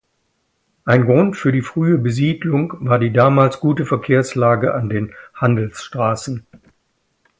Ein 0.83 1.05
Grund 1.05 1.37
für 1.37 1.51
die 1.51 1.61
frühe 1.61 1.99
Besiedlung 1.99 2.73
war 2.79 2.97
die 2.97 3.13
damals 3.13 3.59
gute 3.59 3.85
Verkehrslage 3.85 4.73
an 4.73 4.89
den 4.89 5.13
Handelsstraßen. 5.35 6.43